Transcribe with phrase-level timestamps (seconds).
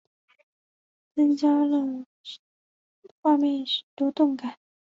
[1.13, 2.07] 增加了
[3.21, 4.57] 画面许多动感